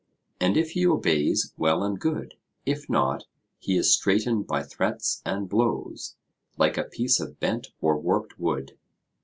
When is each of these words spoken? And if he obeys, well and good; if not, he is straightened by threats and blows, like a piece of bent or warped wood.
And 0.39 0.57
if 0.57 0.71
he 0.71 0.87
obeys, 0.87 1.53
well 1.57 1.83
and 1.83 1.99
good; 1.99 2.33
if 2.65 2.89
not, 2.89 3.25
he 3.59 3.77
is 3.77 3.93
straightened 3.93 4.47
by 4.47 4.63
threats 4.63 5.21
and 5.23 5.47
blows, 5.47 6.15
like 6.57 6.75
a 6.79 6.85
piece 6.85 7.19
of 7.19 7.39
bent 7.39 7.67
or 7.81 7.95
warped 7.99 8.39
wood. 8.39 8.79